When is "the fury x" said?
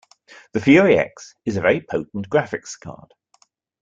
0.53-1.35